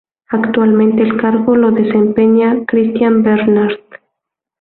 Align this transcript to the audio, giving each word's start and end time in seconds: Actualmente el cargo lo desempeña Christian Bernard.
Actualmente 0.29 1.03
el 1.03 1.15
cargo 1.21 1.55
lo 1.55 1.69
desempeña 1.69 2.65
Christian 2.65 3.21
Bernard. 3.21 3.77